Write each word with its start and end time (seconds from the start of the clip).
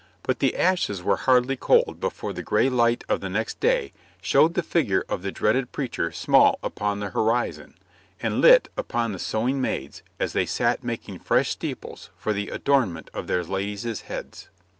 But 0.23 0.39
the 0.39 0.57
ashes 0.57 1.03
were 1.03 1.15
hardly 1.15 1.55
cold 1.55 1.99
before 1.99 2.33
the 2.33 2.41
gray 2.41 2.69
light 2.71 3.03
of 3.07 3.21
the 3.21 3.29
next 3.29 3.59
day 3.59 3.93
showed 4.19 4.55
the 4.55 4.63
figure 4.63 5.05
of 5.07 5.21
the 5.21 5.31
dreaded 5.31 5.71
preacher 5.71 6.11
small 6.11 6.57
upon 6.63 6.99
the 6.99 7.11
horizon, 7.11 7.75
and 8.19 8.41
lit 8.41 8.67
upon 8.75 9.11
the 9.11 9.19
sewing 9.19 9.61
maids 9.61 10.01
as 10.19 10.33
they 10.33 10.47
sat 10.47 10.83
making 10.83 11.19
fresh 11.19 11.51
steeples 11.51 12.09
for 12.17 12.33
the 12.33 12.49
adornment 12.49 13.11
of 13.13 13.27
their 13.27 13.43
ladies' 13.43 14.01
heads. 14.01 14.49